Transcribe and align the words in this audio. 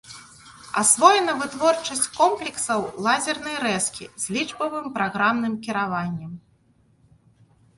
Асвоена 0.81 1.33
вытворчасць 1.41 2.07
комплексаў 2.19 2.81
лазернай 3.07 3.55
рэзкі 3.65 4.05
з 4.25 4.39
лічбавым 4.39 4.85
праграмным 4.97 5.53
кіраваннем. 5.69 6.33